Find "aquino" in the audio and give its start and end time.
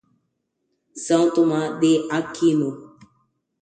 2.09-2.97